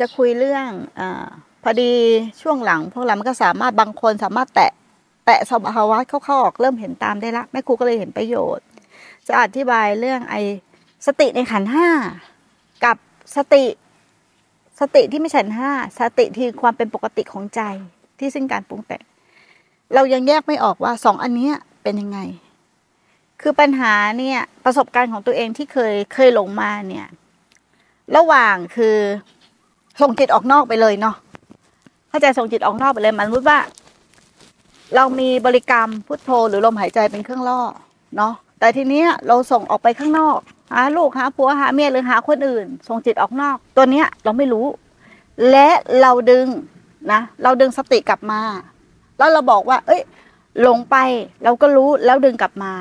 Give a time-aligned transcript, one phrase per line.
[0.00, 0.68] จะคุยเรื่อง
[1.00, 1.02] อ
[1.62, 1.94] พอดี
[2.40, 4.72] ช่วงหลัง พวกเรามันก็สามารถบางคนสามารถแตะ
[5.26, 8.66] แตะสภาวะเข้าๆออกเริ่มเห็นตามได้ละแม่ครูก็เลยเห็นประโยชน์
[9.26, 10.36] จะอธิบายเรื่องไอ
[11.06, 11.88] สติในขันห้า
[12.84, 12.96] กับ
[13.36, 13.64] สติ
[14.80, 15.70] สติที่ไม่ฉันห้า
[16.00, 17.60] สติที่ความเป็นปกติของใจ
[18.18, 19.02] ที่ซึ่งการปรุงแต่ง
[19.94, 21.50] เรายังแยกไม่ออกว่าสองอันนี้
[21.82, 22.18] เป็นยังไง
[23.40, 27.06] คือปัญหาเนี่ยประสบการณ์ของตัวเองที่เคยเคยหลงมาเนี่ย
[28.16, 28.96] ระหว่างคือ
[30.00, 31.16] ส่งจิตออกนอกไปเลยเนาะ
[32.08, 33.58] เข้าใจส่งจิตออกนอกไปเลยมันรู้ว่า
[34.94, 37.60] เรามีบริกรรมพุทโธหรือลมหายใจเป็นเครื่องล่อ
[38.16, 40.38] เนาะแต่ทีเนี้ยเราส่งออกไปข้างนอก
[40.72, 44.66] หาลูกหาผัวหาเมียหรือหาคนอื่น ส่งจิตออกนอก ตัวเนี้ยเราไม่รู้
[45.50, 45.68] และ
[46.00, 46.46] เราดึง
[47.12, 48.40] นะเราดึงสติกลับมา
[49.18, 50.02] แล้วเราบอกว่า เอ้ย
[50.62, 50.96] หลงไป
[51.44, 52.72] เราก็รู้แล้วดึงกลับมา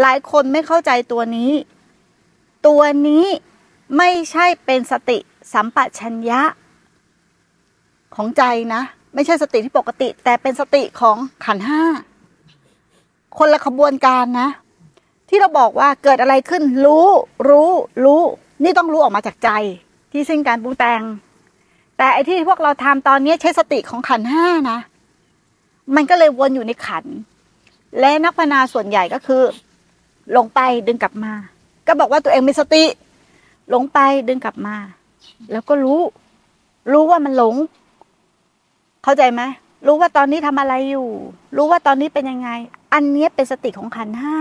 [0.00, 1.52] หลายคนไม่เข้าใจตัวนี้
[2.66, 3.26] ตัวนี้
[3.96, 5.18] ไม่ใช่เป็นสติ
[5.52, 6.42] สัมปชัญญะ
[8.14, 8.42] ของใจ
[8.74, 8.82] นะ
[9.14, 11.82] ไม่ใช่สติที่ปกติ แต่เป็นสติของขันห้า
[13.38, 14.48] คนละขบวนการนะ
[15.28, 17.08] ที่เราบอกว่าเกิดอะไรขึ้น รู้
[17.48, 17.70] รู้
[18.04, 18.22] รู้
[18.62, 19.50] นี่ต้องรู้ออกมาจากใจ
[20.12, 21.02] ที่สิ้นการปรุงแต่ง
[21.98, 24.78] แต่ไอ้ที่พวกเราทำตอนนี้ใช้สติของขันห้านะ
[25.94, 27.04] มันก็เลยวนอยู่ในขัน
[28.00, 29.42] และนักพนาส่วนใหญ่ก็คือ
[30.36, 31.32] ลงไปดึงกลับมา
[31.86, 32.84] ก็บอกว่าตัวเองมีสติ
[33.70, 34.76] หลงไปดึงกลับมา
[35.52, 36.00] แล้วก็รู้
[36.92, 37.54] รู้ว่ามันหลง
[39.04, 39.42] เข้าใจไหม
[39.86, 41.08] รู้ว่าตอนนี้ทำอะไรอยู่
[41.56, 42.50] รู้ว่าตอนนี้เป็นยังไง
[42.94, 44.36] อันนี้เป็นสติของขันห้า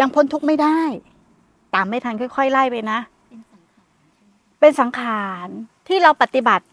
[0.00, 0.80] ยังพ้นทุกข์ไม่ได้
[1.74, 2.98] ตามไม่ทันค่อย ๆ ไล่ไปนะ
[4.60, 5.48] เป็นสังขาร
[5.88, 6.64] ที่เราปฏิบัติ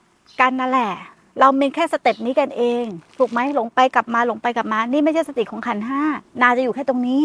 [0.42, 0.94] กันนั่นแหละ
[1.40, 2.84] เราเป็นแค่สเต็ปนี้กันเอง
[3.18, 6.02] ถูกไหมหลงไปกลับมาหลงไปกลับมา นี่ไม่ใช่สติของขันห้า
[6.42, 7.24] นาจะอยู่แค่ตรงนี้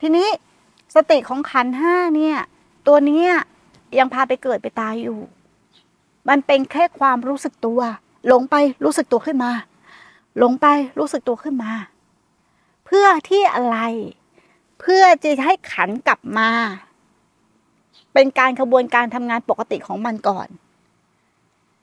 [0.00, 0.28] ทีนี้
[0.96, 2.36] สติของขันห้าเนี่ย
[2.86, 3.32] ตัวเนี้ย
[3.98, 5.18] ยังพาไปเกิดไปตายอยู่
[6.28, 7.80] มันเป็นแค่ความรู้สึกตัว
[8.26, 9.52] หลงไปรู้สึกตัวขึ้นมา
[10.38, 10.66] หลงไป
[10.98, 11.72] รู้สึกตัวขึ้นมา
[12.86, 13.78] เพื่อที่อะไร
[14.80, 16.50] เพื่อจะให้ขันกลับมา
[18.14, 20.48] เป็นการขบวนการทำงานปกติของมันก่อน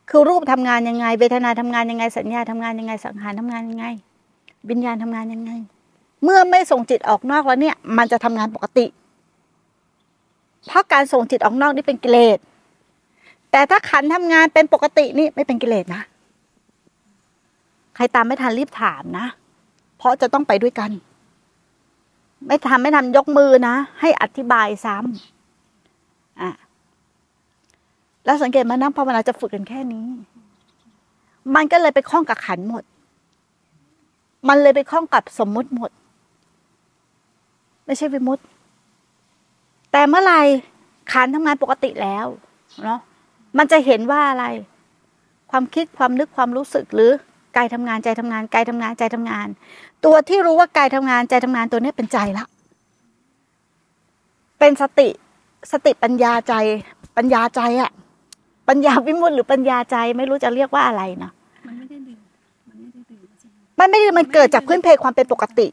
[0.10, 3.86] คือรูปทำงานยังไง เวทนาทำงานยังไง สัญญาทำงานยังไง สังขารทำงานยังไง
[4.70, 5.52] วิญญาณทำงานยังไง
[6.24, 8.86] เมื่อไม่ส่งจิตออกนอกแล้วเนี่ย มันจะทำงานปกติ
[10.66, 12.38] เพราะการส่งจิตออกนอกนี่เป็นกิเลส
[13.52, 16.04] แต่ถ้าขันทำงานเป็นปกตินี่ไม่เป็นกิเลสนะ
[17.96, 19.26] ใครตามไม่ทันรีบถามนะ
[19.98, 20.92] เพราะจะต้องไปด้วยกัน
[22.48, 26.52] ไม่ทำไม่ทำยกมือนะ ให้อธิบายซ้ำอะ
[28.26, 30.08] แล้วสังเกตมานั่งภาวนาจะฝึกกันแค่นี้
[31.56, 32.84] มันก็เลยไปคล้องกับขันหมด
[34.48, 35.92] มันเลยไปคล้องกับสมมุติหมด
[37.86, 38.44] ไม่ใช่วิมุติ
[39.98, 40.42] แต่เมื่อไหร่
[41.12, 42.26] ขันทำงานปกติแล้ว
[42.84, 43.00] เนาะ
[43.58, 44.46] มันจะเห็นว่าอะไร
[45.52, 47.12] ความคิดความนึกความรู้สึกหรือ
[47.58, 49.48] กายทำงานใจทำงานกายทำงานใจทำงาน
[50.06, 52.46] ตัวที่รู้ว่ากายทำงานใจทำงานตัวนี้เป็นใจละ
[54.60, 55.10] เป็นสติ
[55.72, 56.54] สติปัญญาใจ
[57.18, 57.92] ปัญญาใจอะ
[58.70, 61.32] ปัญญาวิมุตติหรือปัญญาใจไม่รู้จะเรียกว่าอะไรนะ
[61.68, 62.20] มันไม่ได้ดื่ม
[62.68, 65.68] มันไม่ได้ดื่มใช่ไหมมันไม่ได้มันเกิดจากพื้นเพความเป็นปกติ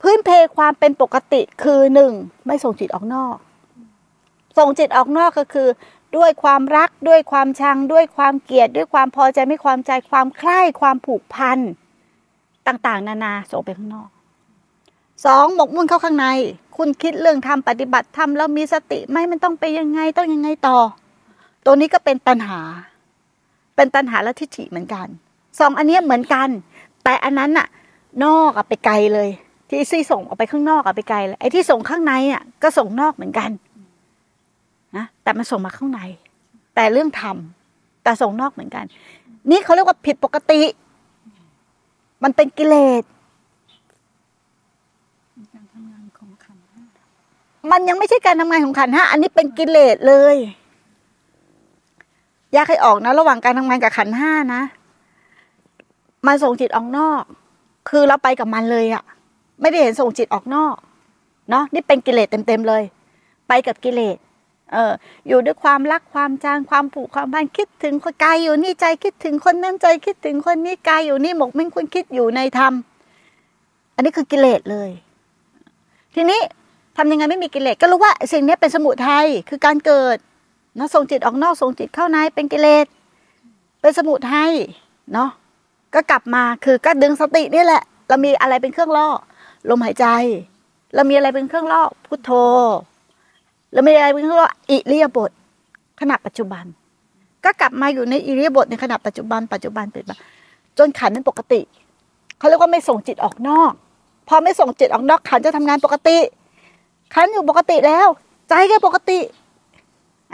[0.00, 2.12] พื้นเพความเป็นปกติคือหนึ่ง
[2.46, 3.36] ไม่ส่งจิตออกนอก
[4.58, 5.68] ส่งจิตออกนอกก็คือ
[6.16, 11.58] ด้วยความรักด้วยความชัง ด้วยความเกลียด ด้วยความพอใจไม่ความใจความใคร่ความผูกพัน
[12.66, 14.08] ต่างๆ นานาส่งไปข้างนอก
[15.26, 16.26] สองหมกมุ่นเข้าข้างใน
[16.76, 20.78] คุณคิดเรื่องทำปฏิบัติทำแล้วมีสติไหมมันต้องไปยังไงต้องยังไงต่อ
[21.64, 22.60] ตัวนี้ก็เป็นตัณหา
[23.76, 25.06] เป็นตัณหาและทิฏฐิเหมือนกัน
[25.60, 26.48] สองอันเนี้ยเหมือนกัน
[27.04, 27.66] แต่อันนั้นน่ะ
[28.24, 29.30] นอกอะไปไกลเลย
[29.68, 33.50] ที่ซี่ส่งออกไปข้างนอกอะไปไกลเลยไอ้ที่ส่งข้างในอะก็ส่งนอกเหมือนกัน
[34.96, 36.00] นะแต่มันส่งมาข้างใน
[36.74, 38.84] แต่เรื่องทำแต่ส่งนอกเหมือนกัน
[39.50, 40.60] นี่เขาเรียกว่าผิดปกติ
[42.22, 43.02] มันเป็นกิเลส
[45.32, 46.82] เป็นการทำงานของขันธ์ห้า
[47.70, 50.36] มันยังไม่ใช่การทำงานของขันธ์ห้าอันนี้เป็นกิเลสเลย
[52.52, 54.62] แยกให้ออกนะ ระหว่างการทำงานกับขันธ์ห้านะ
[56.26, 57.22] มันส่งจิตออกนอก
[57.88, 59.04] คือเราไปกับมันเลยอะ
[59.60, 60.76] ไม่ได้เห็นส่งจิตออกนอก
[61.50, 62.82] เนาะนี่เป็นกิเลสเต็มๆเลย
[63.48, 64.16] ไปกับกิเลส
[64.72, 64.92] เออ
[65.28, 72.72] อยู่ด้วยความรักความจางความผูกความพันคิดถึงคนกายอยู่นี่ใจคิดถึงคนนั้นใจคิดถึงคนนี้กายอยู่นี่หมกมุ่นคุณคิดอยู่ในธรรม
[73.94, 74.90] อันนี้คือกิเลสเลย
[76.14, 76.40] ทีนี้
[76.96, 80.16] ทำยังไงไม่มีกิเลสก็รู้ว่าสิ่งนี้เป็นสมุทัยคือการเกิด
[80.76, 82.86] เนาะส่งจิตออกนอกส่งจิตเข้าในเป็นกิเลส
[83.80, 84.52] เป็นสมุทัย
[85.12, 85.30] เนาะ
[85.94, 89.08] ก็กลับมาคือก็ดึงสตินี่แหละ เรามีอะไรเป็นเครื่องล่อ
[89.70, 90.06] ลมหายใจ
[90.94, 92.30] เรามีอะไรเป็นเครื่องล่อพุทโธ
[93.72, 95.30] เรามีอะไรเป็นเครื่องล่ออิริยาบถ
[96.00, 96.64] ขณะปัจจุบัน
[97.44, 100.18] ก็กลับมาอยู่ในอิริยาบถในขณะปัจจุบัน ปัจจุบันเปัจจุบัน
[100.78, 101.60] จนขันนั้นปกติ
[102.38, 103.72] เขาเรียกว่าไม่ส่งจิตออกนอก
[104.28, 106.18] พอไม่ส่งจิตออกนอกขันจะทำงานปกติ
[107.14, 108.08] ขันอยู่ปกติแล้ว
[108.48, 109.18] ใจก็ปกติ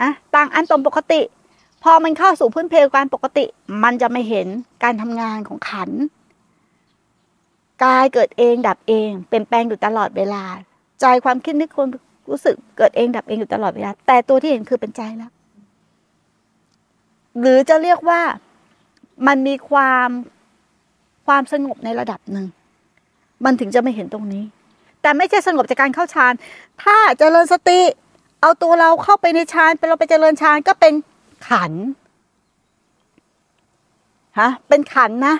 [0.01, 1.21] อะต่างอันตรงปกติ
[1.83, 3.45] พอมันเข้าสู่พื้นเพลการปกติ
[3.83, 4.47] มันจะไม่เห็น
[4.83, 5.91] การทำงานของขัน
[7.83, 10.43] กายเกิดเองดับเองเปลี่ยนแปลงอยู่ตลอดเวลา
[11.01, 11.89] ใจความคิดนึกคน
[12.31, 15.33] รู้สึกเกิดเองดับเองอยู่ตลอดเวลา แต่ตัวที่เห็นคือเป็นใจแล้ว
[17.41, 18.21] หรือจะเรียกว่า
[19.27, 20.09] มันมีความ
[21.27, 22.47] ความสงบในระดับหนึ่ง
[23.45, 24.45] มันถึงจะไม่เห็นตรงนี้
[25.03, 26.33] แต่ไม่ใช่สงบจากการเข้าฌาน
[26.83, 27.81] ถ้าเจริญสติ
[28.41, 30.95] เอาตัวเราเข้าไปในฌานเป็นเราไปเจริญฌานก็เป็น
[31.49, 31.73] ขัน
[34.41, 35.37] ฮะเป็นขันนะ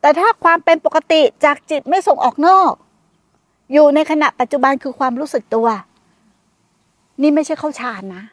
[0.00, 2.72] แต่ถ้าความเป็นปกติจากจิตไม่ส่งออกนอก
[3.72, 5.68] อยู่ในขณะปัจจุบันคือความรู้สึกตัว
[7.22, 8.24] นี่ไม่ใช่เข้าฌานนะ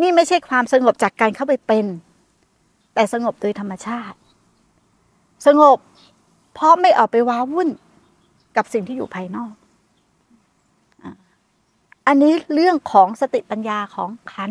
[0.00, 1.86] นี่ไม่ใช่ความสงบจากการเข้าไปเป็น
[2.94, 4.16] แต่สงบโดยธรรมชาติ
[5.46, 5.78] สงบ
[6.54, 7.68] เพราะไม่ออกไปว้าวุ่น
[8.56, 9.52] กับสิ่งที่อยู่ภายนอก
[12.06, 14.50] อันนี้เรื่องของสติปัญญาของขัน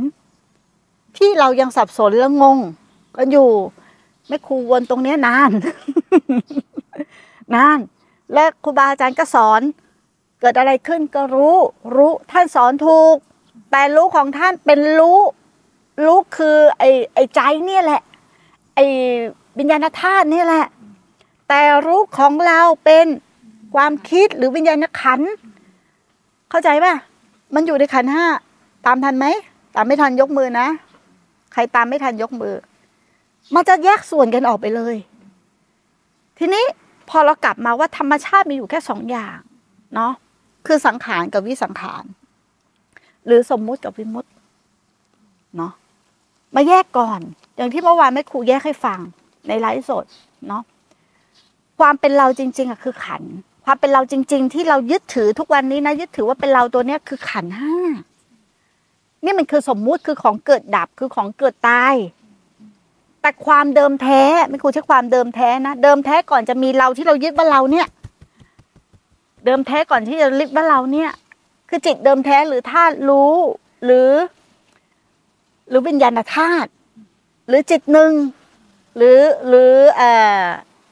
[1.18, 2.57] ที่เรายังสับสนและงง
[3.15, 3.50] กันอยู่
[4.31, 5.51] ไม่ครูวนตรงนี้นาน
[7.56, 7.80] นาน
[8.33, 9.62] และครูบาอาจารย์ก็สอน
[10.39, 11.57] เกิดอะไรขึ้นก็รู้
[11.95, 13.16] รู้ท่านสอนถูก
[13.72, 15.19] แต่รู้ของท่านเป็นรู้
[16.06, 18.01] รู้คือไอ้ไอ้ใจเนี่ยแหละ
[18.75, 18.86] ไอ้
[19.57, 20.66] วิญญาณธาตุนี่แหละ
[21.50, 23.06] แต่รู้ของเราเป็น
[23.75, 25.22] ความคิดหรือวิญญาณขัน
[26.50, 26.94] เข้าใจป่ะ
[27.56, 28.25] มันอยู่ในขันห้า
[28.86, 29.25] ตามทันไหม
[29.75, 30.68] ตามไม่ทันยกมือนะ
[31.54, 32.54] ใครตามไม่ทันยกมือ
[33.56, 34.95] มันจะแยกส่วนกันออกไปเลย
[36.38, 36.65] ทีนี้
[37.09, 39.38] พอเรากลับมาว่าธรรมชาติมีอยู่แค่สองอย่าง
[39.95, 40.13] เนาะ
[40.68, 42.03] คือสังขารกับวิสังขาร
[43.25, 44.30] หรือสมมุติกับวิมุติ
[45.57, 45.74] เนาะ
[46.56, 47.19] มาแยกก่อน
[47.56, 49.00] อย่างที่เมื่อวานแม่ครูแยกให้ฟัง
[49.48, 50.06] ในไลฟ์สด
[50.48, 50.63] เนาะ
[51.80, 53.24] ความเป็นเราจริง ๆอะคือขัน
[53.65, 57.75] ความเป็นเราจริง ๆ ที่เรายึดถือทุกวันนี้นะยึดถือว่าเป็นเราตัวเนี้ยคือขันห้า
[59.24, 61.94] นี่มันคือสมมุติคือของเกิดดับคือของเกิดตาย
[63.21, 67.88] แต่ความเดิมแท้ไม่ครูใช้ความเดิมแท้นะเดิมแท้ก่อนจะมีเราที่เรายึดว่าเราเนี่ย
[69.45, 71.12] เดิมแท้ก่อนที่จะยึดว่าเราเนี่ย
[71.69, 73.33] คือจิตเดิมแท้หรือธาตุรู้
[73.85, 74.09] หรือ
[75.69, 76.69] หรือวิญญาณธาตุ
[77.47, 78.12] หรือจิตหนึ่ง
[78.97, 80.44] หรือหรือเอ่อ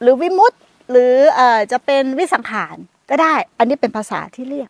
[0.02, 0.62] หรือวิมุตต์
[0.92, 2.76] หรือเอ่อจะเป็นวิสังขาร
[3.10, 4.70] ก็ได้ อันนี้เป็นภาษาที่เรียก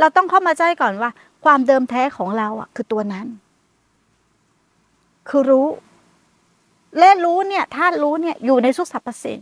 [0.00, 1.10] เราต้องเข้ามาใจก่อนว่า
[1.44, 3.26] ความเดิมแท้ของเราอะ คือตัวนั้น
[5.28, 5.68] คือรู้
[6.98, 9.40] และรู้เนี่ยธาตุรู้เนี่ยอยู่ในทุกสรรพสิ่ง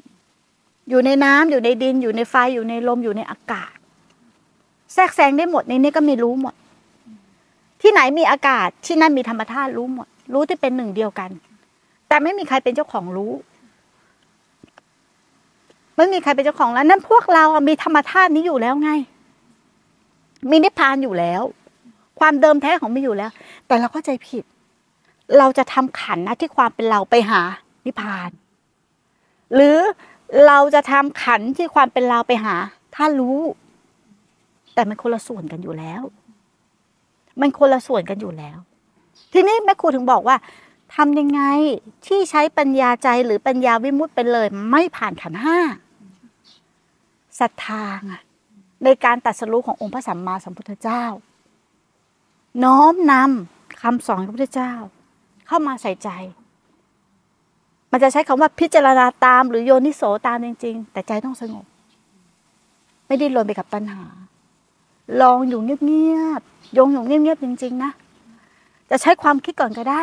[0.90, 3.74] อยู่ในน้ำอยู่ในดิน อยู่ในไฟอยู่ในลมอยู่ในอากาศ
[4.94, 6.54] แทรกแซงได้หมดในนี้ก็มีรู้หมด
[7.82, 11.30] ที่ไหนมีอากาศที่นั่นมีธรรมธาตุรู้หมด รู้ที่เป็นหนึ่งเดียวกัน
[12.08, 13.32] แต่ไม่มีใครเป็นเจ้าของรู้
[15.96, 18.90] ไม่มีใครเป็นเจ้าของแล้วนั่นพวกเราอะมีธรรมธาตุนี้อยู่แล้วไง
[20.50, 21.42] มีนิพพานอยู่แล้ว
[22.20, 23.30] ความเดิมแท้ของมีอยู่แล้ว
[23.66, 24.44] แต่เราเข้าใจผิด
[25.38, 27.41] เราจะทำขันนะที่ความเป็นเราไปหา
[27.85, 28.31] นิพพาน
[29.55, 29.79] หรือ
[30.47, 32.56] เราจะทำขันที่ความเป็นเราไปหา
[32.94, 33.41] ถ้ารู้
[34.75, 36.03] แต่มันคนละส่วนกันอยู่แล้ว
[37.41, 38.59] มันคนละส่วนกันอยู่แล้ว
[39.32, 40.37] ทีนี้แม่ครูถึงบอกว่า
[40.94, 41.43] ทำยังไง
[42.07, 45.59] ที่ใช้ปัญญาใจหรือปัญญาวิมุตต์ไปเลย ไม่ผ่านขันห้า
[47.40, 47.85] ศรัทธา
[48.85, 51.04] ในการตัดสรู้ขององค์พระสัมมาสัมพุทธเจ้า
[52.64, 54.73] น้อมนำคำสอนของพระพุทธเจ้า
[55.46, 56.08] เข้ามาใส่ใจ
[57.90, 61.64] มันจะใช้คำว่าพิจารณาตามหรือโยนิโสตามจริง ๆ แต่ใจต้องสงบ
[63.06, 64.04] ไม่ได้ลนไปกับตัณหา
[65.20, 67.90] ลองอยู่เงียบๆยงอยู่เงียบๆจริง ๆ นะ
[68.90, 70.02] จะใช้ความคิดก่อนก็ได้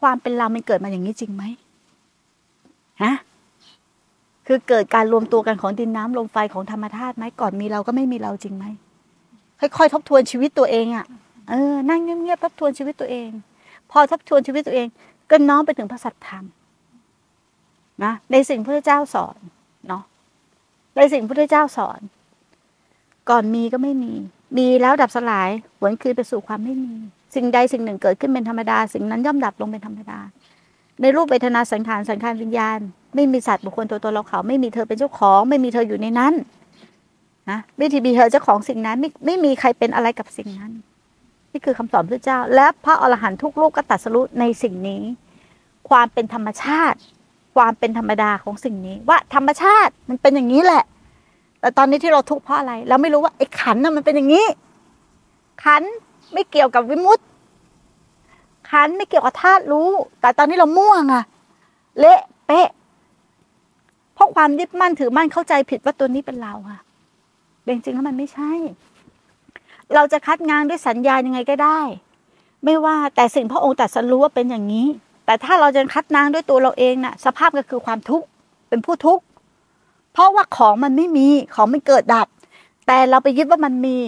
[0.00, 1.44] ความเป็นเรามันเกิดมาอย่างนี้จริงไหม
[3.02, 3.14] ฮะ
[4.46, 8.64] คือเกิดการรวมตัวกันของดินน้ำลมไฟของธรรมธาตุไหมก่อนมีเราก็ไม่มีเราจริงไหม
[9.60, 11.06] ค่อยๆทบทวนชีวิตตัวเองอะ่ะ
[11.48, 13.30] เออนั่งเงียบๆทบทวนชีวิตตัวเอง
[13.90, 14.88] พอทบทวนชีวิตตัวเอง
[15.30, 16.44] ก็น้อมไปถึงพระสัทธรรม
[18.04, 19.38] นะในสิ่งพระเจ้าสอน
[19.88, 20.02] เนาะ
[20.96, 22.00] ในสิ่งพระเจ้าสอน
[23.30, 24.12] ก่อนมีก็ไม่มี
[24.58, 26.94] มีแล้วดับสลายหวนคืนไปสู่ความไม่มี
[27.34, 30.18] สิ่งใดสิ่งหนึ่งเกิดขึ้นเป็นธรรมดา สิ่งนั้นย่อมดับลงเป็นธรรมดา
[31.00, 32.78] ในรูปเวทนาสังขารสังขารวิญญาณ
[33.14, 36.34] ไม่มีสัตว์บุคคลตัวตนเราเขา ไม่มีเธอเป็นเจ้าของ ไม่มีเธออยู่ในนั้น
[37.50, 40.72] นะไม่ที่มีเธอเจ้าของสิ่งนั้นไม่ไม่มีใครเป็นอะไรกับสิ่งนั้น
[41.52, 45.02] นี่คือคำสอนพระเจ้า และพระอรหันตุกรูปก็ตัดสรุในสิ่งนี้
[45.88, 46.98] ความเป็นธรรมชาติ
[47.56, 50.84] ความเป็นธรรมดาของสิ่งนี้ ว่าธรรมชาติมันเป็นอย่างนี้แหละ
[51.60, 54.46] แต่ตอนนี้ที่เราทุกข์เพราะอะไร เราไม่รู้ว่าไอ้ขันน่ะมันเป็นอย่างนี้
[55.64, 55.82] ขัน
[56.32, 57.26] ไม่เกี่ยวกับวิมุตต์
[58.70, 59.90] ขันไม่เกี่ยวกับธาตุรู้
[60.20, 61.24] แต่ตอนนี้เราม่วงอะ
[61.98, 62.68] เละเป๊ะ
[64.14, 66.80] เพราะความยึดมั่นถือมั่นเข้าใจผิดว่าตัวนี้เป็นเราค่ะ
[67.66, 68.52] จริงๆแล้วมันไม่ใช่
[69.94, 71.80] เราจะคัดงานด้วยสัญญายังไงก็ได้
[72.64, 74.86] ไม่ว่าแต่สิ่งพระองค์ตรัสรู้ว่าเป็นอย่างนี้
[75.26, 78.26] แต่ถ้าเราจะคัดนางด้วยตัวเราเองน่ะ สภาพก็คือความทุกข์
[78.68, 79.22] เป็นผู้ทุกข์
[80.12, 82.28] เพราะว่าของมันไม่มีของมันเกิดดับ
[82.86, 83.98] แต่เราไปยึดว่ามันมี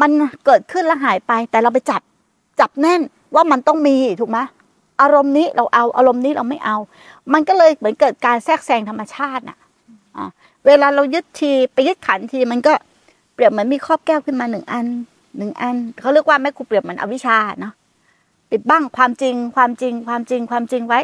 [0.00, 0.10] มัน
[0.44, 2.02] เกิดขึ้นแล้วหายไป แต่เราไปจับ
[2.60, 3.00] จับแน่น
[3.34, 4.38] ว่ามันต้องมีถูกไหม
[5.02, 6.76] อารมณ์นี้เราเอาอารมณ์นี้เราไม่เอา
[7.32, 9.58] มันก็เลยเหมือนเกิดการแทรกแซงธรรมชาติน่ะ
[10.16, 10.28] อ่า
[10.66, 12.72] เวลาเรายึดทีไปยึดขันทีมันก็
[13.34, 14.86] เปรียบเหมือนมีครอบแก้วขึ้นมาหนึ่งอัน
[15.38, 17.74] หนึ่งอันเขาเรียกว่าแม่ครูเปรียบเหมือนอวิชชาเนาะ
[18.50, 21.00] ปิดบ้างความจริงความจริงความจริงความจริงไว้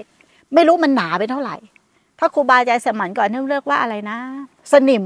[0.54, 1.56] ไม่รู้มันหนาไปเท่าไหร่
[2.18, 4.18] ถ้าครูบาอาจารย์สมัยก่อนเนี่เรียกว่าอะไรนะ
[4.72, 5.04] สนิม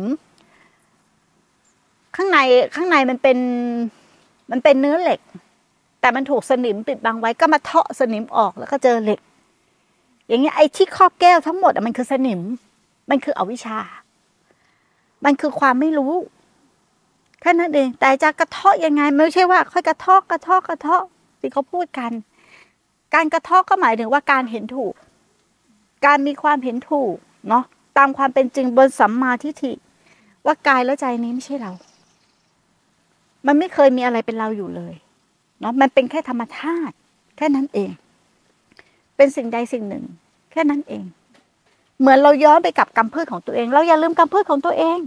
[2.17, 2.39] ข้างใน
[2.75, 3.39] ข้างในมันเป็น
[4.51, 5.21] มันเป็นเนื้อเหล็ก
[6.01, 9.21] แต่มันถูกสนิมปิดบังไว้ก็มาเทาะสนิมออกแล้วก็เจอเหล็ก
[10.29, 12.41] อย่างเงี้ยไอ้ที่ครอบแก้วทั้งหมดมันคือสนิม
[13.11, 13.79] มันคืออวิชชา
[15.25, 16.13] มันคือความไม่รู้
[17.45, 21.03] แค่นั้นเอง แต่จะกระเทาะยังไง ไม่ใช่ว่า ค่อยกระเทาะกระเทาะกระเทาะ
[21.41, 22.13] ที่เขาพูดกัน
[23.15, 24.95] การกระเทาะก็หมายถึงว่าการเห็นถูก
[26.07, 27.17] การมีความเห็นถูก
[27.49, 27.65] เนาะ
[27.99, 29.73] ตามความเป็นจริงบนสัมมาทิฏฐิ
[30.47, 31.73] ว่ากายและใจนี้ไม่ใช่เรา
[33.47, 34.95] มันไม่เคยมีอะไรเป็นเราอยู่เลย
[35.61, 36.95] เนาะมันเป็นแค่ธรรมชาติ
[37.37, 37.91] แค่นั้นเอง
[39.17, 40.05] เป็นสิ่งใดสิ่งหนึ่ง
[40.53, 41.05] แค่นั้นเอง
[41.99, 44.99] เหมือนเราย้อนไปกับกรรมพืชของตัวเอง เราอย่าลืมกรรมพืชของตัวเอง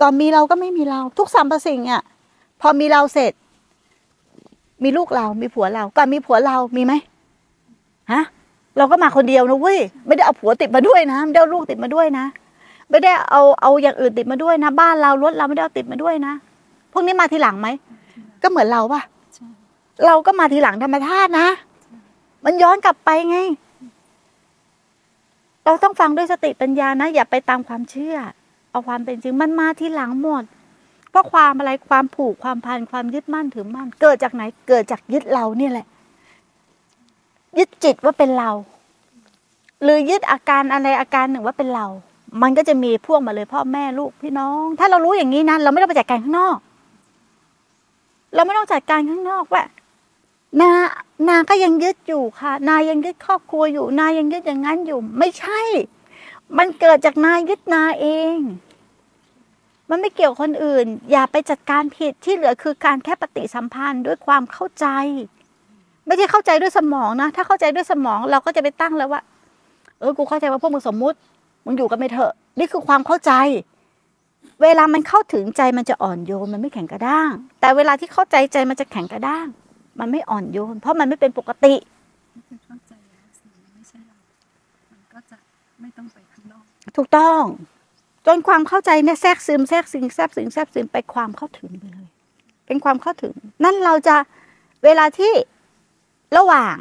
[0.00, 2.02] ก่อนมีเราก็ไม่มีเรา ทุกสรรพสิ่งอะ
[2.60, 3.32] พอมีเราเสร็จ
[4.82, 6.92] มีลูกเรา มีผัวเรา ก่อนมีผัวเรามีไหม
[8.12, 8.22] ฮะ
[8.76, 12.24] เราก็มาคนเดียวนะเว้ยไม่ได้เอาผัวติดมาด้วยนะไม่ได้เอาลูกติดมาด้วยนะ
[12.90, 16.32] ไม่ได้เอาเอาอย่างอื่นติดมาด้วยนะ บ้านเรารถเราไม่ได้เอาติดมาด้วยนะ
[16.92, 17.68] พวกนี้มาทีหลังไหม
[18.42, 19.02] ก็เหมือนเราปะ
[20.06, 21.48] เราก็มาทีหลังธรรมชาตินะ
[22.44, 23.38] มันย้อนกลับไปไง
[25.64, 28.16] เราต้องฟังด้วยสติปัญญานะ อย่าไปตามความเชื่อ
[28.76, 30.44] เอาความเป็นจริงมันมาทีหลังหมด
[31.10, 35.86] เพราะความอะไรความผูกความพันความยึดมั่นถือมั่น เกิดจากไหนเกิดจากยึดเราเนี่ยแหละ
[37.58, 38.50] ยึดจิตว่าเป็นเรา
[39.82, 41.86] หรือยึดอาการอะไรอาการหนึ่งว่าเป็นเรา
[42.42, 46.58] มันก็จะมีพวกมาเลยพ่อแม่ลูกพี่น้อง ถ้าเรารู้อย่างนี้นะเราไม่ต้องไปจัดการข้างนอก
[48.34, 49.64] เราไม่ต้องจัดการข้างนอกว่า
[50.60, 50.70] นา
[51.28, 55.60] นาก็ยังยึดอยู่ค่ะ นายังยึดครอบครัวอยู่ นายังยึดอย่างนั้นอยู่ ไม่ใช่
[56.58, 58.36] มันเกิดจากนายึดนาเอง
[59.90, 64.86] มันไม่เกี่ยวคนอื่น อย่าไปจัดการผิดที่เหลือคือการแค่ปฏิสัมพันธ์ด้วยความเข้าใจ
[66.06, 69.20] ไม่ใช่เข้าใจด้วยสมองนะ ถ้าเข้าใจด้วยสมองเราก็จะไปตั้งแล้วว่า
[70.00, 71.16] เออกูเข้าใจว่าพวกมึงสมมุติ
[71.64, 73.32] มึงอยู่กันไปเถอะ นี่คือความเข้าใจ
[74.62, 79.46] เวลามันเข้าถึงใจมันจะอ่อนโยนมันไม่แข็งกระด้าง แต่เวลาที่เข้าใจใจมันจะแข็งกระด้าง
[80.00, 81.74] มันไม่อ่อนโยน เพราะมันไม่เป็นปกติ
[82.34, 84.16] ก็คือเข้าใจแล้วสิ่งนี้ไม่ใช่เรา
[84.90, 85.36] มันก็จะ
[85.80, 86.64] ไม่ต้องไปข้างนอก
[86.96, 87.42] ถูกต้อง
[88.26, 92.08] จนความเข้าใจเนี่ยแทรกซึมแทรกซึมแทรกซึมแทรกซึมไปความเข้าถึงไปเลย
[92.66, 94.16] เป็นความเข้าถึง นั่นเราจะ
[94.84, 95.32] เวลาที่
[96.36, 96.76] ระหว่าง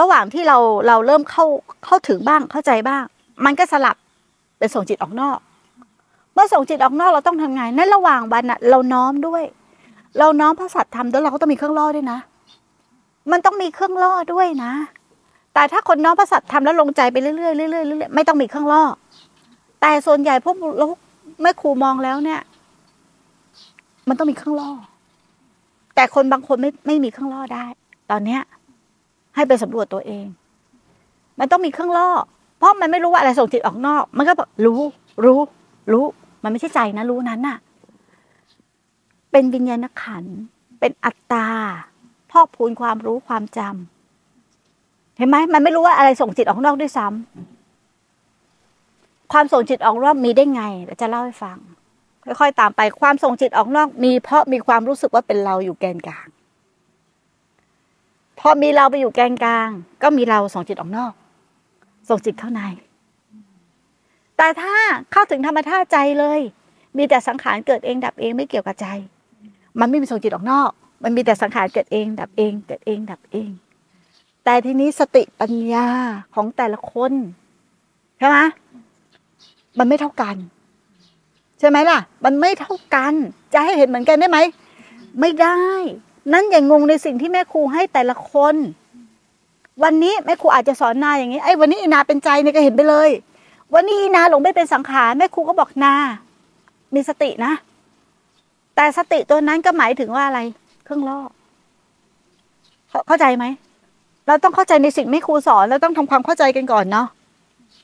[0.00, 1.44] ระหว่างที่เราเราเริ่มเข้า
[1.84, 3.02] เข้าถึงบ้างเข้าใจบ้าง
[3.44, 3.96] มันก็สลับ
[4.58, 5.38] เป็นส่งจิตออกนอก
[6.34, 9.42] เมื่อส่งจิตออกนอกเราต้องทำไงในระหว่างวันน่ะ เราน้อมด้วย
[10.18, 12.18] เราน้อมพระสัตธรรมด้วยเราก็ต้องมีเครื่องล่อด้วยนะ
[13.32, 14.72] มันต้องมีเครื่องล่อด้วยนะ
[15.54, 18.82] แต่ถ้าคนน้อมพระสัตธรรมแล้วลงใจไปเรื่อยๆเรื่อยๆเรื่อยๆไม่ต้องมีเครื่องล่อ
[19.80, 20.86] แต่ส่วนใหญ่พวกเรา
[21.42, 22.40] แม่ครูมองแล้วเนี่ย
[24.08, 24.70] มันต้องมีเครื่องล่อ
[25.94, 27.64] แต่คนบางคนไม่ไม่มีเครื่องล่อได้
[28.10, 28.40] ตอนเนี้ย
[29.34, 30.26] ให้ไปสำรวจตัวเอง
[31.38, 32.08] มันต้องมีเครื่องล่อ
[32.58, 34.80] เพราะมันไม่รู้ว่าอะไรส่งจิตออกนอก มันก็บอกรู้
[35.24, 35.40] รู้
[35.92, 36.04] รู้
[36.42, 37.58] มันไม่ใช่ใจนะรู้นั้นน่ะ
[39.32, 40.24] เป็นวิญญาณขัน
[40.80, 41.48] เป็นอัตตา
[42.30, 47.59] พอกพูนความรู้ความจำเห็นไหมมันไม่รู้ว่าอะไรส่งจิตออกนอกด้วยซ้ำ
[49.32, 51.58] ความส่งจิตออกนอกมีได้ไงเดี๋ยวจะเล่าให้ฟัง
[52.40, 56.26] ค่อยๆตามไปความส่งจิตออกนอกมี เพราะมีความรู้สึกว่าเป็นเราอยู่แกนกลาง
[58.38, 59.68] พอมีเราไปอยู่แกนกลาง
[60.02, 61.12] ก็มีเราส่งจิตออกนอก
[62.08, 62.62] ส่งจิตเข้าใน
[64.36, 64.74] แต่ถ้า
[65.12, 66.40] เข้าถึงธรรมชาติใจเลย
[66.96, 68.86] มีแต่สังขารเกิดเองดับเองไม่เกี่ยวกับใจ
[69.80, 70.70] มันไม่มีส่งจิตออกนอก
[71.02, 73.50] มันมีแต่สังขารเกิดเอง ดับเอง เกิดเอง ดับเอง
[74.44, 75.86] แต่ทีนี้สติปัญญา
[76.34, 77.12] ของแต่ละคน
[78.18, 78.38] ใช่ไหม
[79.78, 80.36] มันไม่เท่ากัน
[81.58, 83.14] ใช่ไหมล่ะ มันไม่เท่ากัน
[83.52, 84.38] จะให้เห็นเหมือนกันได้ไหม
[85.20, 85.60] ไม่ได้
[86.32, 88.54] นั่นอย่างงงในสิ่งที่แม่ครูให้แต่ละคน
[89.82, 93.10] วันนี้แม่ครูอาจจะสอนนาอย่างนี้ไอ้วันนี้อีนาเป็นใจเนี่ยก็เห็นไปเลย
[93.74, 95.94] วันนี้อีนาหลงไม่เป็นสังขารแม่ครูก็บอกนา
[96.94, 97.52] มีสตินะ
[98.76, 100.40] แต่สติตัวนั้นก็หมายถึงว่าอะไร
[100.84, 101.18] เครื่องล่อ
[102.88, 103.44] เข้าเข้าใจไหม
[104.26, 107.06] เราต้องเข้าใจในสิ่งไม่ครูสอนเราต้องทำความเข้าใจกันก่อนเนาะ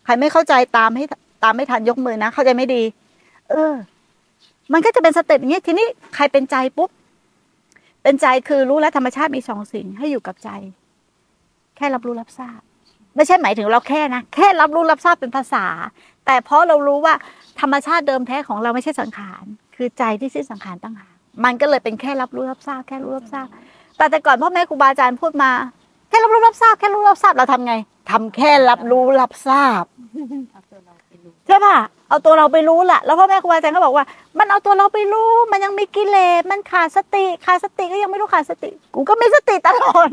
[0.04, 2.82] ใครไม่เข้าใจตามให้ามไม่ทันยกมือนะ เข้าใจไม่ดี
[3.50, 3.74] เออ
[4.72, 6.90] มันก็จะเป็นสเต็ปอย่างนี้ทีนี้ใครเป็นใจปุ๊บ
[8.02, 10.50] เป็นใจคือรู้แล้วธรรมชาติมีสองสิ่งให้อยู่กับใจ
[11.76, 12.60] แค่รับรู้รับทราบ
[13.16, 15.66] ไม่ใช่หมายถึงเราแค่นะ แค่รับรู้รับทราบเป็นภาษา
[16.26, 17.14] แต่เพราะเรารู้ว่า
[17.60, 19.44] ธรรมชาติเดิมแท้ของเราไม่ใช่สังขาร
[19.76, 23.46] คือใจที่สิ้นสังขารตั้งหากมันก็เลยเป็นแค่รับรู้รับทราบ แค่รู้รับทราบ
[23.96, 25.50] แต่แต่ก่อนพ่อแม่ครูบาอาจารย์พูดมา
[26.08, 27.74] แค่รับรู้รับทราบแค่รู้รับทราบเราทำไง
[28.10, 29.84] ทำแค่รับรู้รับทราบ
[31.46, 31.76] ใช่ป่ะ
[32.08, 34.04] เอาตัวเราไปรู้แหละแล้วพ่อแม่ครูอาจารย์ก็บอกว่า
[34.38, 40.08] มันเอาตัวเราไปรู้ มันยังมีกิเลสมันขาดสติขาดสติก็ยังไม่รู้ขาดสติ กูก็มีสติตลอด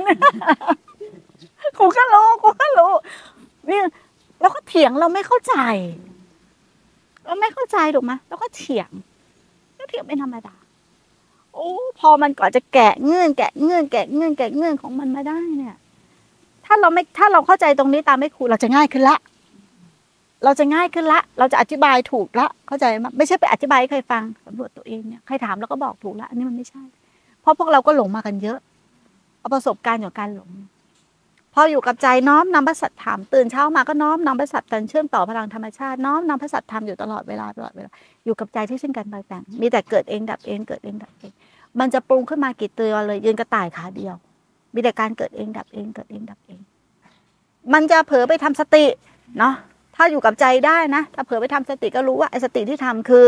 [1.80, 2.92] กูก็รู้กูก็รู้
[3.70, 3.82] นี่
[4.42, 5.56] เราก็เถียงเราไม่เข้าใจ
[7.26, 8.90] เราไม่เข้าใจถูกไหมเราก็เถียง
[9.78, 10.56] ก็เถียงเป็นธรรมดา
[11.54, 15.78] โอ้พอมันก่อนจะแกะเงื่อนแกะเงื่อนแกะเงื่อนแกะเงื่อนของมันมาได้เนี่ย
[16.66, 19.18] ถ้าเราไม่ถ้าเราเข้าใจตรงนี้ตามไม่ครูเราจะง่ายขึ้นละ
[20.44, 26.84] เราจะง่ายขึ้นละ เราจะอธิบายถูกละ เข้าใจไหมไม่ใช่ไปอธิบายให้ใครฟังสำรวจตัวเองเนี่ยใครถามเราก็บอกถูกละอันนี้มันไม่ใช่
[27.42, 28.58] เพราะพวกเราก็หลงมากันเยอะ
[29.40, 30.50] เอาประสบการณ์จากการหลง
[31.54, 37.90] พออยู่กับใจน้อมนำพระสัตธรรมตื่นเช้ามาก็น้อมนำพระสัตธรรมเชื่อมต่อพลังธรรมชาติน้อมนำพระสัตธรรมอยู่ตลอดเวลาตลอดเวลา
[38.26, 41.32] อยู่กับใจที่สิ้นการปรุงแต่งมีแต่เกิดเองดับเองเกิดเองดับเอง
[41.80, 44.16] มันจะปรุงขึ้นมากี่ตัวเลย ยืนกระต่ายขาเดียว
[44.74, 46.60] มีแต่การเกิดเองดับเองเกิดเองดับเอง
[47.74, 48.86] มันจะเผลอไปทำสติ
[49.40, 49.54] เนาะ
[49.96, 53.26] ถ้าอยู่กับใจได้นะ ถ้าเผลอไปทำสติก็รู้ว่าไอ้สติที่ทำคือ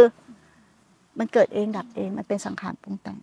[1.19, 3.17] มันเกิดเองดับเองมันเป็นสังขารปรุงแต่ง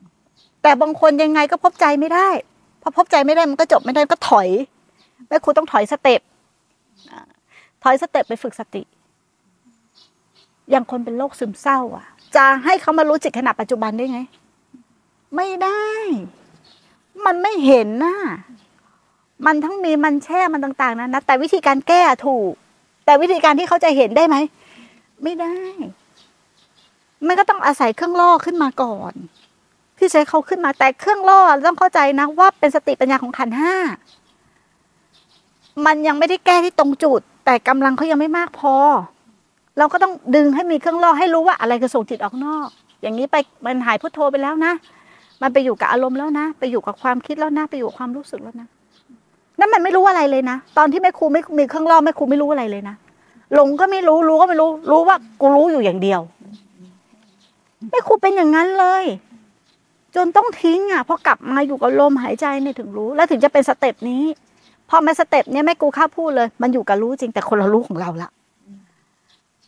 [0.62, 2.28] แต่บางคนยังไงก็พบใจไม่ได้
[2.82, 4.48] พอพบใจไม่ได้มันก็จบไม่ได้ก็ถอย
[5.28, 6.20] แม่ครูต้องถอยสเต็ป
[7.82, 8.82] ถอยสเต็ปไปฝึกสติ
[10.70, 12.06] อย่างคนเป็นโรคซึมเศร้า อะ
[12.36, 14.20] จะให้เขามารู้จิตขณะปัจจุบันได้ไง
[15.36, 15.84] ไม่ได้
[17.26, 18.16] มันไม่เห็นน่ะ
[19.46, 22.52] มันทั้งมีมันแช่มันต่าง ๆนะนะแต่วิธีการแก้ถูก
[23.12, 24.36] แต่วิธีการที่เขาจะเห็นได้ไหม
[25.22, 25.54] ไม่ได้
[27.26, 29.12] มันก็ต้องอาศัยเครื่องล่อขึ้นมาก่อน
[29.98, 33.74] ที่ใช้เขาขึ้นมาแต่เครื่องล่อต้องเข้าใจนะว่าเป็นสติปัญญาของขันห้า
[35.86, 38.74] มันยังไม่ได้แก้ที่ตรงจุด แต่กำลังเขายังไม่มากพอ
[39.78, 42.68] เราก็ต้องดึงให้มีเครื่องล่อให้รู้ว่าอะไรคือส่งจิตออกนอก
[43.02, 44.72] อย่างนี้ไปมันหายพุทโธไปแล้วนะ
[45.42, 48.68] มันไปอยู่กับอารมณ์แล้วนะ ไปอยู่กับความคิดแล้วนะ ไปอยู่กับความรู้สึกแล้วนะ
[49.62, 52.94] นั่นมันไม่รู้อะไรเลยนะ ตอนที่แม่ครูไม่มีเครื่องล่อแม่ครูไม่รู้อะไรเลยนะ
[53.54, 56.20] หลงก็ไม่รู้รู้ก็ไม่รู้ รู้ว่ากูรู้อยู่อย่างเดียว
[57.90, 59.04] แม่ครูเป็นอย่างนั้นเลย
[60.16, 64.22] จนต้องทิ้งอะพอกลับมาอยู่กับลมหายใจเนี่ยถึงรู้ แล้วถึงจะเป็นสเต็ปนี้
[64.88, 68.28] พอมา step เนี้ยแม่ครูกล้าพูดเลย มันอยู่กับรู้จริงแต่คนละรู้ของเราละ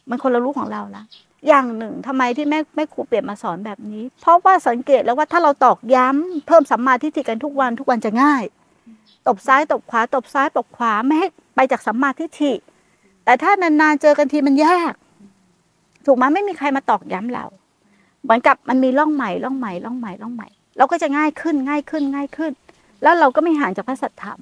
[0.09, 1.03] มันคนละรู้ของเราละ
[1.49, 8.43] อย่างหนึ่งทำไมที่แม่แม่ครูเปลี่ยนมาสอนแบบนี้ เพราะว่าสังเกตแล้วว่าถ้าเราตอกย้ำเพิ่มสัมมาทิฏฐิกันทุกวันทุกวันจะง่าย
[9.27, 12.53] ตบซ้ายตบขวา ตบซ้ายตบขวาไม่ให้ไปจากสัมมาทิฏฐิ
[13.25, 14.95] แต่ถ้านานๆเจอกันทีมันยาก
[16.07, 17.45] ถูกไหมไม่มีใครมาตอกย้ำเรา
[18.23, 22.53] เหมือนกับมันมีร่องใหม่ร่องใหม่ร่องใหม่ร่องใหม่ เราก็จะง่ายขึ้นง่ายขึ้นง่ายขึ้น
[23.03, 24.39] แล้วเราก็ไม่ห่างจากพระสัทธรรม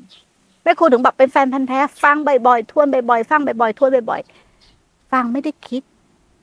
[0.62, 5.82] แม่ครูถึงแบบเป็นแฟนพันธ์แท้ฟังบ่อยๆทวนบ่อยๆฟังบ่อยๆทวนบ่อยๆฟังไม่ได้คิด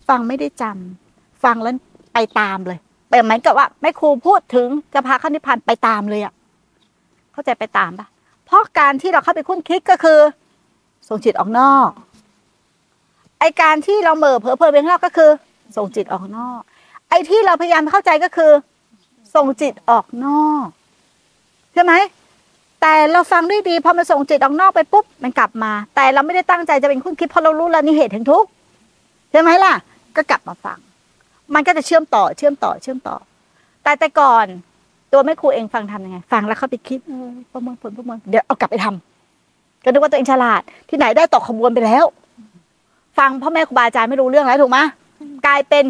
[0.08, 1.76] ฟังไม่ได้จำฟังแล้ว
[2.14, 6.34] ไปตามเลยเป็นเหมือนกับว่าแม่ครูพูดถึงจะพาเข้านิพพานไปตามเลยอะ
[7.40, 8.08] เข้าใจไปตามปะ
[8.46, 10.20] เพราะการที่เราเข้าไปคุ้นคิดก็คือ
[11.08, 11.90] ส่งจิตออกนอก
[13.40, 15.30] ไอการที่เราเหม่อเผลอเพลินไปข้างนอกก็คือ
[15.76, 16.60] ส่งจิตออกนอก
[17.10, 18.52] ไอที่เราพยายามเข้าใจก็คือ
[19.36, 20.66] ส่งจิตออกนอก
[21.74, 21.94] ใช่ไหม
[22.82, 28.50] แต่เราฟังด้วยดีพอมันส่งจิตออกนอกไปปุ๊บมันกลับมา แต่เราไม่ได้ตั้งใจจะเป็นคุ้นคิดเพราะเรารู้แล้วนี่เหตุแห่งทุกข์
[29.32, 29.74] ใช่ไหมล่ะ
[30.16, 30.78] ก็กลับมาฟัง
[31.54, 33.18] มันก็จะเชื่อมต่อเชื่อมต่อเชื่อมต่อ
[33.84, 34.46] แต่แต่ก่อน
[35.14, 42.06] ตัวแม่ครูเองฟังทำยังไง ฟังแล้วเข้าไปคิดเออประมวลผลประมวลเดี๋ยวเอากลับไปทำก็นึกว่าตัวเองฉลาด ที่ไหนได้ตกขบวนไปแล้ว
[43.18, 44.78] ฟังพ่อแม่ครูบาอาจารย์ไม่รู้เรื่องแล้วถูกไหม
[45.48, 45.84] กลายเป็น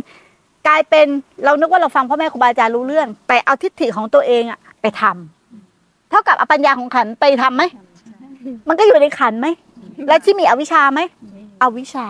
[0.68, 1.06] กลายเป็น
[1.46, 7.64] เรานึกว่าเราฟังพ่อแม่ครูบาอาจารย์รู้เรื่อง แต่เอาทิฏฐิของตัวเองอะไปทำเท่ากับเอาปัญญาของขันไปทำไหม
[8.68, 9.48] มันก็อยู่ในขันไหม
[10.08, 11.00] และที่มีอวิชชาไหม
[11.62, 12.06] อวิชชา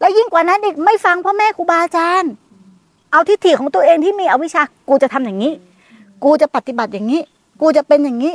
[0.00, 2.32] แล้วยิ่งกว่านั้นอีกไม่ฟังพ่อแม่ครูบาอาจารย์
[3.12, 5.52] เอาทิฏฐิของตัวเองที่มีอวิชชากูจะทำอย่างนี้
[6.24, 7.22] กูจะปฏิบัติอย่างนี้
[7.60, 8.34] กูจะเป็นอย่างนี้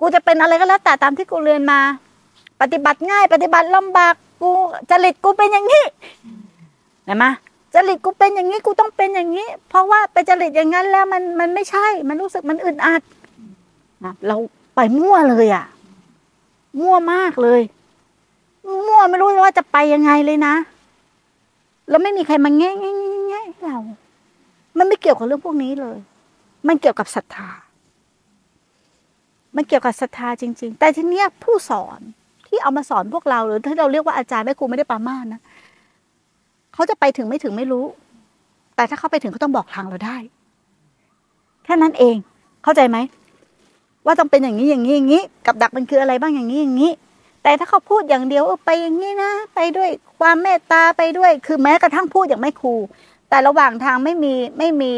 [0.00, 1.80] กูจะเป็นอะไรก็แล้วแต่ตามที่กูเรียนมา
[2.60, 4.50] ปฏิบัติง่าย ปฏิบัติลำบากกู
[4.90, 5.84] จริตกูเป็นอย่างนี้
[7.04, 7.24] เห็นไหม
[7.74, 13.02] จริตกูเป็นอย่างนี้กูต้องเป็นอย่างนี้ เพราะว่าไปจริตอย่างนั้นแล้วมันมันไม่ใช่ มันรู้สึกมันอึดอัด
[14.04, 14.36] นะเรา
[14.74, 15.64] ไปมั่วเลยอะ
[16.80, 17.60] มั่วมากเลย
[18.86, 20.54] มั่วไม่รู้ว่าจะไปยังไงเลยนะ
[21.88, 22.92] แล้วไม่มีใครมาแง่แง่
[23.28, 23.78] แง่เรา
[24.78, 25.98] มันไม่เกี่ยวกับเรื่องพวกนี้เลย
[26.68, 27.50] มันเกี่ยวกับศรัทธา
[29.56, 32.00] มันเกี่ยวกับศรัทธาจริง ๆ แต่ทีเนี้ยผู้สอน
[32.46, 35.40] ที่เอามาสอนพวกเราหรือที่เราเรียกว่าอาจารย์แม่ครูไม่ได้ปามาสนะ
[36.74, 37.86] เขาจะไปถึงไม่ถึงไม่รู้
[38.76, 40.16] แต่ถ้าเขาไปถึงเขาต้องบอกทางเราได้
[41.64, 42.16] แค่นั้นเอง
[42.64, 42.98] เข้าใจไหม
[44.06, 46.92] ว่าต้องเป็นอย่างนี้อย่างนี้อย่างนี้ กับดักมันคืออะไรบ้างอย่างนี้อย่างนี้
[47.42, 52.74] แต่ถ้าเขาพูดอย่างเดียวเออไปอย่างนี้นะ ไปด้วยความเมตตาไปด้วย คือแม้กระทั่งพูดอย่างไม่ครู
[53.28, 54.94] แต่ระหว่างทางไม่มีไม่มี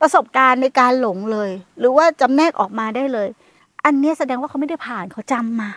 [0.00, 3.28] ประสบการณ์ในการหลงเลย หรือว่าจำแนกออกมาได้เลย
[3.84, 5.70] อันนี้แสดงว่าเขาไม่ได้ผ่านเขาจำมา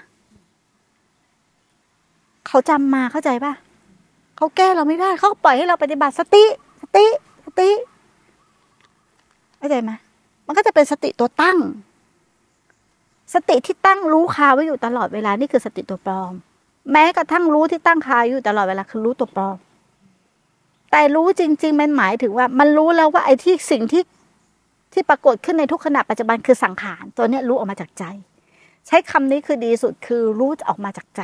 [2.48, 3.54] เขาจำมาเข้าใจป่ะ
[4.38, 6.44] เขาแก้เราไม่ได้เขาปล่อยให้เราปฏิบัติสติ
[6.82, 7.06] สติ
[7.46, 7.70] สติ
[9.58, 9.92] เข้าใจไหม
[10.46, 11.58] มันก็จะเป็นสติตัวตั้ง
[13.34, 16.34] สติที่ตั้งรู้คาไว้อยู่ตลอดเวลานี่คือสติตัวปลอม
[16.92, 19.58] แม้กระทั่งรู้ที่ตั้งคาอยู่ตลอดเวลาคือรู้ตัวปลอม
[20.92, 24.04] แต่รู้จริง ๆ มันหมายถึงว่า มันรู้แล้วว่าไอ้ที่สิ่งที่
[24.94, 28.04] ที่ปรากฏขึ้นในทุกขณะปัจจุบันคือสังขารตัวเนี้ยรู้ออกมาจากใจ
[28.88, 31.22] ใช้คำนี้คือดีสุดคือรู้ออกมาจากใจ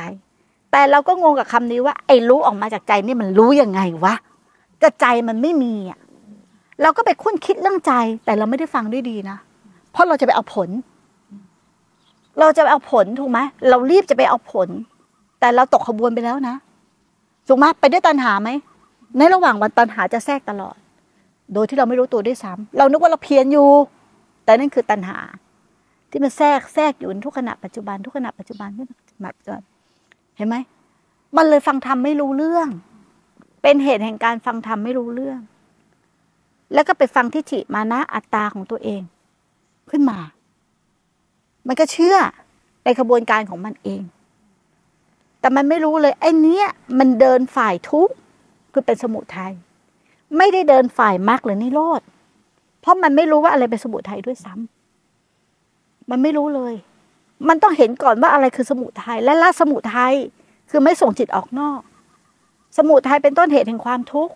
[0.72, 4.14] แต่เราก็งงกับคำนี้ว่า ไอ้รู้ออกมาจากใจนี่มันรู้ยังไงวะ
[4.82, 5.98] ก็ใจมันไม่มีอะ
[6.82, 7.92] เราก็ไปคุ้นคิดเรื่องใจ
[8.24, 9.36] แต่เราไม่ได้ฟังด้วยดีนะ
[9.90, 10.68] เพราะเราจะไปเอาผล
[12.40, 14.68] เราจะไปเอาผลถูกไหมเรารีบจะไปเอาผล
[15.40, 16.56] แต่เราตกขบวนไปแล้วนะ
[17.48, 18.48] ถูกไหมไปด้วยตัณหาไหม
[19.18, 20.76] ในระหว่างวันตัณหาจะแทรกตลอด
[21.54, 23.68] โดยที่เราไม่รู้ตัวด้วยซ้ำเรานึกว่าเราเพียรอยู่
[24.44, 25.18] แต่นั่นคือตัณหา
[26.10, 28.86] ที่มันแทรกแทรกอยู่ในทุกขณะปัจจุบันทุกขณะปัจจุบันทุก
[29.18, 29.62] ขณะปัจจุบัน
[30.36, 30.56] เห็นไหม
[31.36, 32.68] มันเลยฟังธรรมไม่รู้เรื่อง
[33.62, 35.40] เป็นเหตุแห่งการฟังธรรมไม่รู้เรื่อง
[36.74, 39.02] แล้วก็ไปฟังทิฏฐิมานะอัตตาของตัวเอง
[39.90, 40.18] ขึ้นมา
[41.66, 42.16] มันก็เชื่อ
[42.84, 44.02] ในกระบวนการของมันเอง
[45.40, 46.66] แต่มันไม่รู้เลยไอ้เนี้ย
[46.98, 48.14] มันเดินฝ่ายทุกข์
[48.76, 49.52] คือเป็นสมุทัย
[50.38, 52.00] ไม่ได้เดินฝ่ายมรรคหรือนิโรธ
[52.80, 56.74] เพราะมันไม่รู้ว่าอะไรเป็นสมุทัยด้วยซ้ำมันไม่รู้เลย
[57.48, 60.14] มันต้องเห็นก่อนว่าอะไรคือสมุทัยและละสมุทัย
[60.70, 61.80] คือไม่ส่งจิตออกนอก
[62.78, 64.34] สมุทัยเป็นต้นเหตุแห่งความทุกข์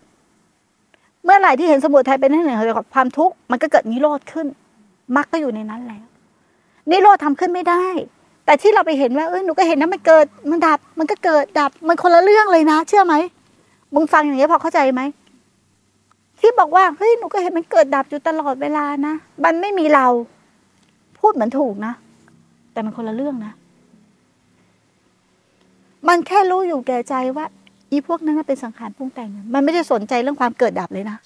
[1.23, 4.47] เมื่อไหร่ที่เห็นสมุทัยเป็นต้นเหตุแห่งความทุกข์มันก็เกิดนิโรธขึ้น
[5.15, 6.05] มรรคก็อยู่ในนั้นแล้ว
[6.89, 7.85] นิโรธทำขึ้นไม่ได้
[8.45, 13.15] แต่ที่เราไปเห็นว่าเอ้ยหนูก็เห็นนะมันเกิดมันดับ มันก็เกิดดับมันคนละเรื่องเลยนะ เชื่อไหม
[13.93, 15.01] มึงฟังอย่างนี้พอเข้าใจไหม
[16.39, 20.07] ที่บอกว่าเฮ้ยหนูก็เห็นมันเกิดดับอยู่ตลอดเวลานะมันไม่มีเรา
[21.19, 21.93] พูดเหมือนถูกนะ
[22.71, 23.53] แต่มันคนละเรื่องนะ
[26.07, 27.45] มันแค่รู้อยู่แก่ใจว่า
[27.91, 31.17] อีพวกนั้นเป็นสังขารปรุงแต่ง มันไม่ได้สนใจเรื่องความเกิดดับเลยนะ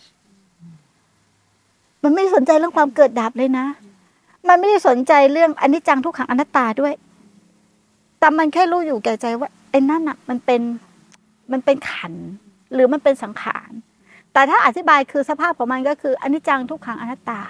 [2.03, 3.65] มันไม่ได้สนใจเรื่องความเกิดดับเลยนะ
[4.47, 6.93] มันไม่ได้สนใจเรื่องอนิจจังทุกขังอนัตตาด้วย
[8.19, 10.61] แต่มันแค่รู้อยู่แก่ใจว่าไอ้นั่นอะมันเป็น
[11.51, 12.13] มันเป็นขัน
[12.73, 13.71] หรือมันเป็นสังขาร
[14.33, 17.41] แต่ถ้าอธิบายคือสภาพของมันก็คืออนิจจังทุกขังอนัตตา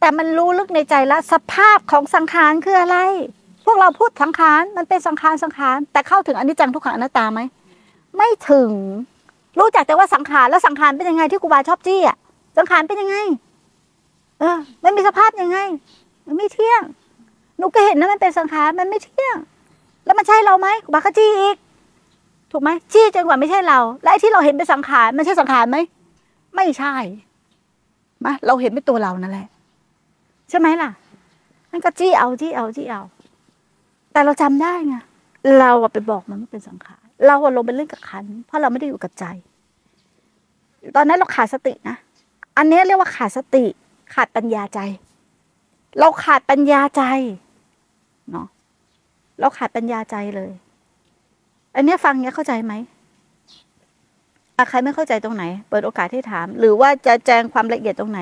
[0.00, 2.96] แต่มันรู้ลึกในใจแล้วสภาพของสังขารคืออะไร
[3.64, 7.40] พวกเราพูดสังขารมันเป็นสังขารสังขาร แต่เข้าถึงอนิจจังทุกขังอนัตตาไหม
[8.16, 8.70] ไม่ถึง
[9.58, 12.16] รู้จักแต่ว่าสังขารแล้วสังขารเป็นยังไงที่ครูบาชอบจี้อะ
[12.58, 13.16] สังขารเป็นยังไง
[14.40, 15.58] เออมันมีสภาพยังไง
[16.26, 16.82] มันไม่เที่ยง
[17.58, 19.36] หนูก็เห็นนะมันเป็นสังขารมันไม่เที่ยง
[20.04, 21.56] แล้วมันใช่เราไหมครูบาก็จี้อีก
[22.50, 25.76] ถูกไหมจี้จนกว่าไม่ใช่เรา และที่เราเห็นเป็นสังขารมันใช่สังขารไหม
[26.56, 26.94] ไม่ใช่
[28.24, 29.48] มาเราเห็นเป็นตัวเรานั่นแหละ
[30.50, 30.90] ใช่ไหมล่ะ
[31.70, 33.02] มันก็จี้เอาจี้เอาจี้เอา
[34.12, 34.94] แต่เราจำได้ไง
[35.58, 39.24] เราอะไปบอกมันว่าเป็นสังขารเราอะลงไปเล่นกับขัน เพราะเราไม่ได้อยู่กับใจ
[40.96, 41.96] ตอนนั้นเราขาดสตินะ
[42.56, 43.64] อันนี้เรียกว่าขาดสติ
[44.14, 44.80] ขาดปัญญาใจ
[45.98, 47.02] เราขาดปัญญาใจ
[48.30, 48.46] เนาะ
[49.40, 50.50] เราขาดปัญญาใจเลย
[51.78, 52.74] อันเนี้ยฟังเนี้ยเข้าใจไหม
[54.56, 58.20] อะใครไม่เข้าใจตรงไหน เปิดโอกาสให้ถาม หรือว่าจะแจ้งความละเอียดตรงไหน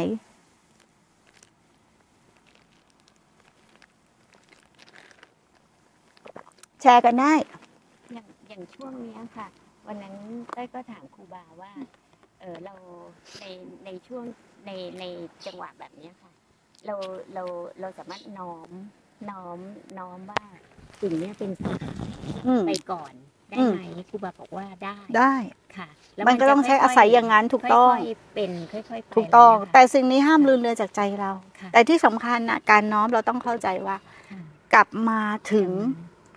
[6.83, 7.33] แชร์กันได้
[8.13, 9.47] อย่างอย่างช่วงเนี้ยค่ะ
[9.87, 10.15] วันนั้น
[10.53, 11.73] เต้ยก็ถามครูบาว่า
[12.41, 12.75] เออเรา
[13.41, 13.45] ใน
[13.85, 14.25] ในช่วง
[14.67, 15.05] ในใน
[15.47, 16.33] จังหวะแบบเนี้ยค่ะ
[16.87, 16.95] เรา
[17.35, 17.43] เรา
[17.81, 18.71] เราสามารถน้อม
[19.31, 19.59] น้อม
[19.99, 20.43] น้อมว่า
[21.01, 21.97] สิ่งเนี้ยเป็นสังขาร
[22.47, 23.15] อืมไปก่อน
[23.51, 25.35] ได้อืมไหมครูบาบอกว่าได้ได้
[25.77, 31.31] ค่ะแล้วมันก็ต้องใช้อาศัยอย่างนั้นถูกต้องค่อยๆเป็นค่อยๆไปถูกต้องแบบแต่เนี้ยสิ่งนี้ห้ามลืมเลือนจากใจเรา
[31.61, 33.97] ค่ะแต่ที่สำคัญนะการน้อมเราต้องเข้าใจว่า
[34.31, 34.41] ค่ะ
[34.75, 35.21] กลับมา
[35.53, 35.71] ถึง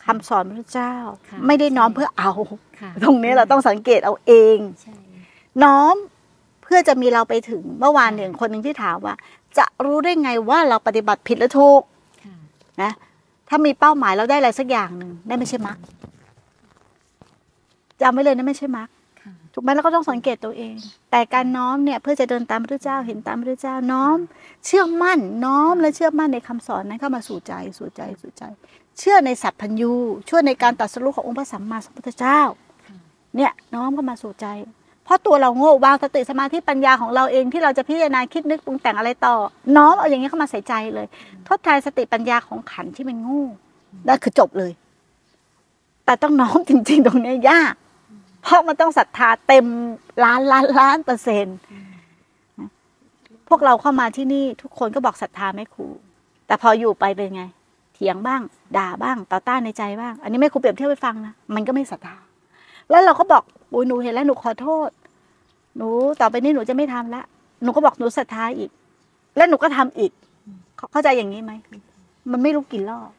[0.06, 0.94] คำสอนพระเจ้า
[1.30, 2.32] ค่ะไม่ได้น้อมใช่เพื่อเอา
[2.80, 4.96] ค่ะตรงนี้เราต้องสังเกตเอาเองใช่
[5.64, 5.96] น้อม
[6.64, 9.16] เพื่อจะมีเราไปถึงเมื่อวานเนี่ยคนหนึ่งที่ถามว่า
[9.58, 11.82] จะรู้ได้ไงว่าเราปฏิบัติผิดหรือถูก
[12.24, 12.36] ค่ะ
[12.82, 12.92] นะ
[13.50, 15.78] ถ้ามีเป้าหมายเราได้อะไรสักอย่างหนึ่งนั่นไม่ใช่มรรค
[18.02, 18.90] จำไว้เลยนั่นไม่ใช่มรรค
[19.22, 20.76] ค่ะถูกถูกไหมเราก็ต้องสังเกตตัวเอง
[21.12, 24.18] แต่การน้อมเนี่ยเพื่อจะเดินตามพระเจ้าเห็นตามพระเจ้าน้อม
[24.66, 28.44] เชื่อมั่นน้อมและเชื่อมั่นในคำสอนนั้นเข้ามาสู่ใจสู่ใจสู่ใจ
[29.00, 29.94] เชื่อในสัพพัญญู
[30.26, 32.40] เชื่อในการตรัดสรุปขององค์พระสัมมาสัมพุทธเจ้า
[33.36, 34.48] เนี่ยน้อมเข้ามาสู่ใจ
[35.04, 39.36] เพราะตัวเราโง่วางสติสมาธิปัญญาของเราเองที่เราจะพิจารณาคิดนึกปรุงแต่งอะไรต่อ
[39.76, 41.08] น้อมเอาอย่างนี้เข้ามาใส่ใจเลย
[41.48, 43.46] ทดแทนสติปัญญาของขันธ์ที่มันโง่
[44.08, 44.72] นั่นคือจบเลย
[46.06, 47.74] แต่ต้องน้อมจริง ๆ ตรงเนี้ยยาก
[48.42, 49.66] เพราะมันต้องศรัทธาเต็ม
[50.24, 51.58] ล้านล้านล้านเปอร์เซ็นต์
[53.48, 55.88] พวกเราเข้ามาที่นี่ทุกคนก็บอกศรัทธาไม่ครู
[56.48, 57.44] แต่พออยู่ไปเป็นไง
[57.94, 58.42] เถียงบ้าง
[58.78, 62.16] ด่าบ้างต่อต้านในใจบ้าง อันนี้ไม่ครูเปรียบเทียบให้ฟังนะมันก็ไม่ศรัทธา
[62.90, 64.90] แล้วเราก็บอกอุ้ยหนูเห็นแล้วหนูขอโทษ
[65.78, 65.90] หนู
[66.22, 67.24] ต่อไปนี้หนูจะไม่ทำละ
[67.64, 68.70] หนูก็บอกหนูศรัทธาอีก
[69.38, 70.12] แล้วหนูก็ทำอีก
[70.92, 71.52] เข้าใจอย่างนี้ไหม
[72.32, 73.10] มันไม่รู้กี่รอบ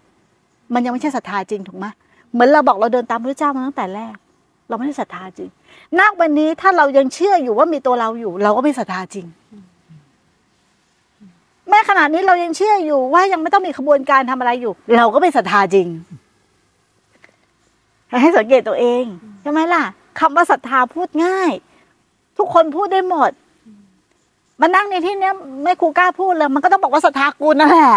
[0.74, 1.86] มันยังไม่ใช่ศรัทธาจริงถูกไหม
[2.32, 4.16] เหมือนเราบอกเราเดินตามพระเจ้ามาตั้งแต่แรก
[4.70, 5.50] เราไม่ได้ศรัทธาจริง
[5.98, 9.26] ณวันนี้ถ้าเรายังเชื่ออยู่ว่ามีตัวเราอยู่ เราก็ไม่ศรัทธาจริง
[11.68, 15.88] แม้ขนาดนี้เรายังเชื่ออยู่ ว่ายังไม่ต้องมีขบวนการทำอะไรอยู่ เราก็ไม่ศรัทธาจริง
[18.22, 19.04] ให้สังเกตตัวเอง
[19.42, 19.84] ใช่ไหมล่ะ
[20.20, 21.52] คำว่าศรัทธาพูดง่าย
[22.38, 23.30] ทุกคนพูดได้หมด
[24.60, 27.94] มานั่งในที่เนี้ยไม่ครูกล้าพูดเลย มันก็ต้องบอกว่าศรัทธากูนั่นแหละ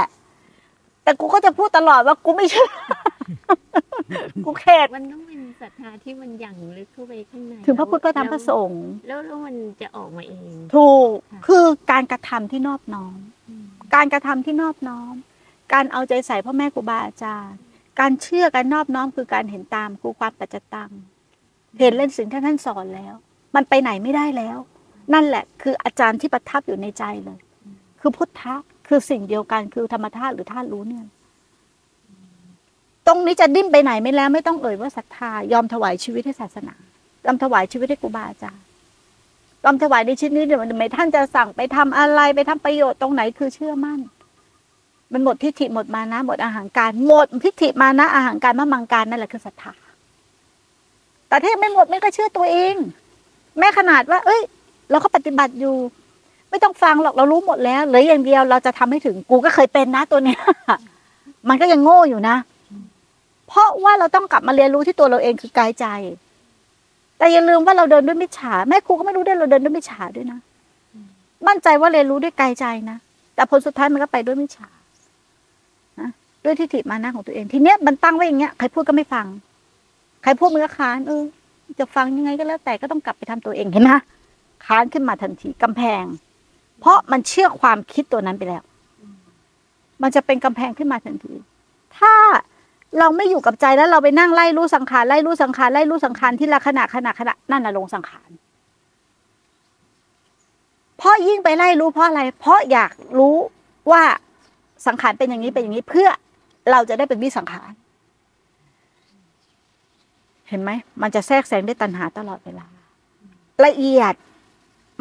[1.04, 2.70] แต่กูก็จะพูดตลอดว่ากูไม่เชื่อ
[4.46, 13.18] กูเข็ดมันต้องเป็นศรัทธาที่มันหยั่งลึกเข้าไปข้างในถึงพระพุทธพระธรรมพระสงฆ์แล้วแล้วมันจะออกมาเอง ถูกค่ะคือการกระทำที่นอบน้อม
[13.96, 15.14] การกระทำที่นอบน้อม
[15.74, 17.60] การเอาใจใส่พ่อแม่ครูบาอาจารย์
[18.00, 20.92] การเชื่อการนอบน้อมคือการเห็นตามครูความปัจจตัง
[21.80, 23.16] เห็นเล่นสิ่งที่ท่านสอนแล้ว
[23.56, 24.58] มันไปไหนไม่ได้แล้ว
[25.14, 27.40] นั่นแหละคืออาจารย์ที่ประทับอยู่ในใจเลย
[28.02, 28.56] คือพุทธะ
[28.88, 31.06] คือสิ่งเดียวกันคือธรรมธาตุหรือธาตุรู้เนี่ย
[33.08, 36.76] ตรงนี้จะดิ้นไปไหนไม่แล้ว ไม่ต้องเอ่ยว่าศรัทธายอมถวายชีวิตให้ศาสนา
[37.26, 38.64] ยอมถวายชีวิตให้ครูบาอาจารย์
[39.64, 44.00] ยอมถวายในชิ้นนี้เดี๋ยวไม่ท่านจะสั่งไปทำอะไรไปทำประโยชน์ตรงไหนคือเชื่อมั่น
[45.14, 49.74] มันหมดทิฏฐิหมดมานะ หมดอาหารการหมดทิฏฐิมานะอาหารการมะมังการนั่นแหละคือศรัทธา
[51.28, 52.76] แต่ถ้ายังไม่หมดไม่ก็เชื่อตัวเอง
[53.58, 54.42] แม้ขนาดว่า เอ้ย
[54.92, 55.76] เราก็ปฏิบัติอยู่
[56.50, 60.40] ไม่ต้องฟังหรอกเรารู้หมดแล้วเหลืออย่างเดียวเราจะทำให้ถึงกูก็เคยเป็นนะตัวเนี้ย
[61.50, 62.36] มันก็ยังโง่อยู่นะ
[63.48, 65.86] เพราะว่าเราต้องกลับมาเรียนรู้ที่ตัวเราเองคือกายใจ
[67.18, 70.40] แต่อย่าลืมว่าเราเดินด้วยมิจฉาแม่ครูก็ไม่รู้ด้วยเราเดินด้วยมิจฉาด้วยนะ
[71.48, 72.98] มั่นใจว่าเรียนรู้ด้วยกายใจนะ
[73.36, 74.70] แต่ผลสุดท้ายมันก็ไปด้วยมิจฉา
[76.00, 76.10] นะ
[76.46, 79.26] ด้วยทิฏฐิมานะของตัวเอง ทีเนี้ยมันตั้งไว้อย่างเงี้ยใครพูดก็ไม่ฟัง
[80.24, 81.24] ใครพูดมันก็ค้านเออ
[81.80, 83.92] จะฟังยังไงก็แล้วแต่ก็ต้องกลับไปทำตัวเองเห็นไหม
[84.66, 86.04] ค้านขึ้นมาทันทีกำแพง
[86.80, 88.64] เพราะมันเชื่อความคิดตัวนั้นไปแล้ว
[90.02, 91.34] มันจะเป็นกำแพงขึ้นมาทันที
[91.98, 92.14] ถ้า
[93.00, 98.30] เราไม่อยู่กับใจแล้วเราไปนั่งไล่รู้สังขารไล่รู้สังขารไล่รู้สังขารที่ละขณะขณะขณะนั่นน่ะลงสังขาร
[100.98, 103.36] เพราะยิ่งไปไล่รู้เพราะอะไร เพราะอยากรู้
[103.92, 104.04] ว่า
[104.88, 106.10] สังขารเป็นอย่างนี้เป็นอย่างนี้เพื่อ
[106.72, 107.72] เราจะได้เป็นวิสังขาร
[110.50, 112.66] เห็นไหม มันจะแทรกแซงด้วยตัณหาตลอดเวลา
[113.66, 114.14] ละเอียด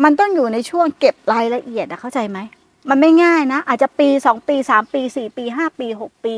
[0.04, 2.38] มันต้องอยู่ในช่วงเก็บรายละเอียดอะเข้าใจไหม
[2.88, 6.34] มันไม่ง่ายนะ อาจจะปีสองปีสามปีสี่ปีห้าปีหกปี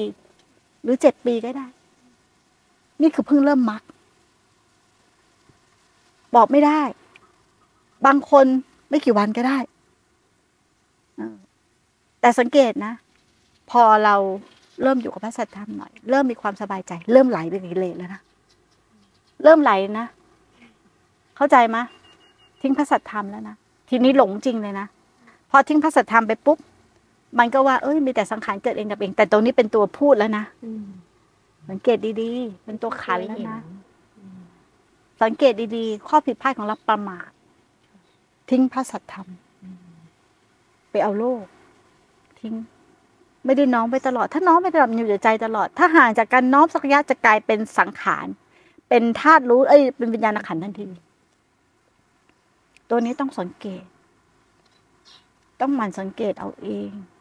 [0.85, 1.67] หรือเจ็ดปีก็ได้
[3.03, 3.83] นี่คือเพิ่งเริ่มมัก
[6.37, 6.81] บอกไม่ได้
[8.07, 8.47] บางคน
[8.91, 9.59] ไม่กี่วันก็ได้
[12.21, 12.93] แต่สังเกตนะ
[13.71, 14.17] พอเรา
[14.83, 18.21] เริ่มอยู่กับพระสัทธรรมหน่อย เริ่มมีความสบายใจ เริ่มไหลไปกิเลสแล้วนะ
[19.45, 20.07] เริ่มไหลนะ
[21.37, 21.79] เข้าใจไหม
[22.61, 23.57] ทิ้งพระสัทธรรมแล้วนะ
[23.89, 24.87] ทีนี้หลงจริงเลยนะ
[25.51, 26.59] พอทิ้งพระสัทธรรมไปปุ๊บ
[27.39, 30.87] มันก็ว่าเอ้ยมีแต่สังขารเกิดเองกับเอง แต่ตรงนี้เป็นตัวพูดแล้วนะอืม
[31.71, 33.59] สังเกตดีๆเป็นตัวขันแล้วนะ
[34.19, 34.39] อืม
[35.23, 37.29] สังเกตดีๆ ข้อผิดพลาดของเราประมาท
[38.51, 39.29] ทิ้งพระสัทธรรม
[40.91, 41.45] ไปเอาโลก
[42.41, 42.55] ทิ้ง
[43.45, 48.27] ไม่ได้น้อมไปตลอด ถ้าน้อมไปตลอดมันอยู่ในใจตลอด ถ้าห่างจากการน้อมสักระยะจะกลายเป็นสังขาร
[48.89, 50.89] เป็นธาตุรู้ เอ้ย เป็นวิญญาณขันธ์ทันที
[52.91, 53.85] ตัวนี้ต้องสังเกต
[55.61, 57.14] ต้องหมั่นสังเกตเอาเองอืม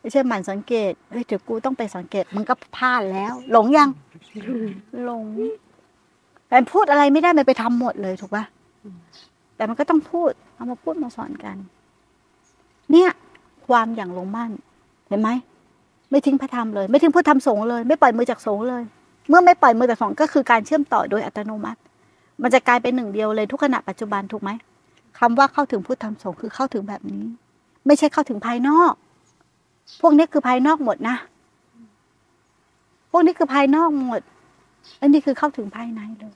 [0.00, 3.88] ไม่ใช่หมั่นสังเกตเฮ้ยเดี๋ยวกูต้องไปสังเกตมันก็พลาดแล้ว หลงยัง
[5.04, 5.24] หลง
[6.48, 8.44] แต่พูดอะไรไม่ได้มันไปทำหมดเลยถูกปะ
[9.56, 11.56] แต่มันก็ต้องพูด เอามาพูดมาสอนกัน
[12.92, 13.10] เนี่ย
[13.66, 14.50] ความอย่างลงมั่น
[15.08, 15.30] เห็นไหม
[16.10, 18.82] ไม่ทิ้งพระธรรมเลย ไม่ทิ้งพุทธธรรมสงฆ์เลย ไม่ปล่อยมือจากสงฆ์เลย
[19.28, 21.80] เมื่อไม่ปล่อยมือจากสงฆ์ก็คือการเชื่อมต่อโดยอัตโนมัติ
[22.42, 24.50] มันจะกลายเป็นหนึ่งเดียวเลยทุกขณะปัจจุบันถูกไหม
[25.18, 27.24] คำว่าเข้าถึงพุทธธรรมสงฆ์คือเข้าถึงแบบนี้
[27.86, 28.92] ไม่ใช่เข้าถึงภายนอก
[30.00, 31.16] พวกนี้คือภายนอกหมดนะ
[33.10, 34.20] พวกนี้คือภายนอกหมด
[35.00, 36.34] อันนี้คือเข้าถึงภายในเลย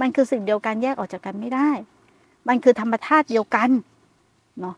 [0.00, 1.70] มันคือสิ่งเดียวกันแยกออกจากกันไม่ได้
[2.48, 3.70] มันคือธรรมธาตุเดียวกัน
[4.60, 4.74] เนาะ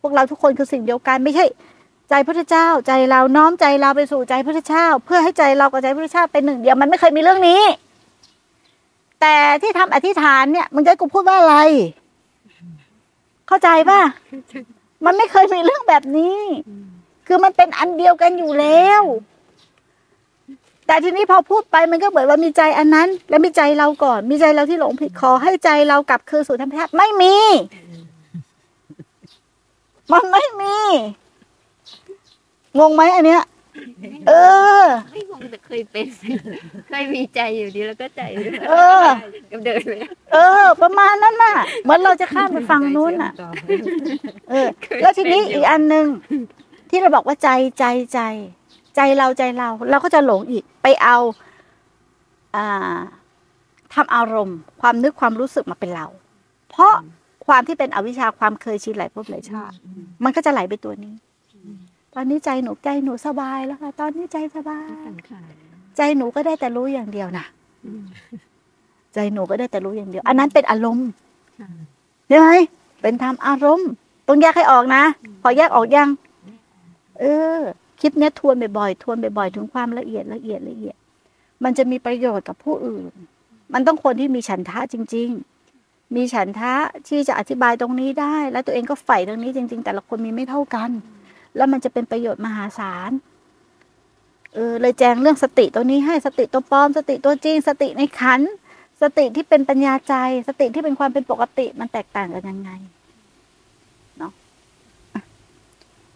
[0.00, 1.44] พวกเราทุกคนคือสิ่งเดียวกันไม่ใช่
[2.08, 7.62] ใจพระเจ้าใจเราน้อมใจเราไปสู่ใจพระเจ้า เพื่อให้ใจเรากับใจพระเจ้าเป็นหนึ่งเดียวมันไม่เคยมีเรื่องนี้
[9.20, 11.56] แต่ที่ทำอธิษฐานเนี่ยมึงจะกูพูดว่าอะไร
[13.48, 14.00] เข้าใจป่ะ
[15.04, 16.40] มันไม่เคยมีเรื่องแบบนี้
[17.26, 19.02] คือมันเป็นอันเดียวกันอยู่แล้ว
[20.86, 27.34] แต่ทีนี้พอพูดไปมันก็เหมือนว่ามีใจอันนั้น แล้วมีใจเราก่อน มีใจเราที่หลงผิดขอให้ใจเรากลับคืนสู่ธรรมชาติไม่มี
[30.12, 30.76] มันไม่มี
[32.78, 33.42] งงไหมอันเนี้ย
[34.28, 34.32] เอ
[34.82, 36.06] อ ไม่งงแต่เคยเป็น
[36.88, 38.22] เคยมีใจอยู่ดีแล้วก็ใจ
[38.68, 39.04] เออ
[39.50, 39.92] ก็เดินไป
[40.32, 43.32] เออ ประมาณนั้นน่ะเหมือนเราจะข้ามไปฝั่งนู้นน่ะ
[44.50, 44.68] เออ
[45.02, 46.06] แล้วทีนี้อีกอันหนึ่ง
[46.90, 48.20] ที่เราบอกว่าใจใจใจ
[48.96, 51.16] ใจเราใจเรา เราก็จะหลงอีกไปเอา
[52.56, 52.96] อ่า
[53.94, 56.06] ทำอารมณ์ ความนึกความรู้สึกมาเป็นเรา
[56.70, 56.94] เพราะ
[57.46, 59.74] ความที่เป็นอวิชชาความเคยชินหลายภพหลายชาติ
[60.24, 61.14] มันก็จะไหลไปตัวนี้
[62.14, 65.52] ตอนนี้ใจหนูใจหนูสบายแล้วค่ะ ตอนนี้ใจสบายสังขาร
[65.96, 67.46] ใจหนูก็ได้แต่รู้อย่างเดียวนะ
[69.14, 71.08] ใจหนูก็ได้แต่รู้อย่างเดียว อันนั้นเป็นอารมณ์
[71.60, 71.68] ค่ะ
[72.28, 72.48] ใช่ไหม
[73.02, 73.88] เป็นธรรมอารมณ์
[74.28, 75.04] ต้องแยกให้ออกนะ
[75.42, 76.08] พอแยกออกยัง
[77.20, 77.24] เอ
[77.58, 77.60] อ
[78.00, 80.96] คลิปเนี้ยทวนบ่อยๆทวนบ่อยๆถึงความละเอียดละเอียดละเอียด
[81.64, 83.12] มันจะมีประโยชน์กับผู้อื่น
[83.72, 85.28] มันต้องคนที่มีฉันทะจริง
[85.72, 86.74] ๆ มีฉันทะ
[87.08, 90.90] ที่จะอธิบายตรงนี้ได้ แล้วตัวเองก็ใฝ่ตรงนี้จริง ๆ แต่ละคนมีไม่เท่ากัน
[91.56, 93.10] แล้วมันจะเป็นประโยชน์มหาศาล
[94.54, 98.40] เออเลยแจงเรื่องสติตัวนี้ให้สติตัวปลอม สติตัวจริง สติในขัน
[99.02, 100.14] สติที่เป็นปัญญาใจ
[100.48, 102.70] สติที่เป็นความเป็นปกติมันแตกต่างกันยังไง
[104.18, 104.32] เนาะ
[105.14, 105.22] อะ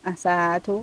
[0.05, 0.77] อะสาธุ